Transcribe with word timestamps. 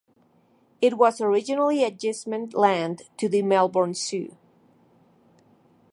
It 0.81 0.97
was 0.97 1.21
originally 1.21 1.83
agistment 1.83 2.55
land 2.55 3.03
to 3.17 3.29
the 3.29 3.43
Melbourne 3.43 3.93
Zoo. 3.93 4.35